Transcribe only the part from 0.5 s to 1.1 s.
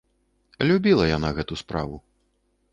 Любіла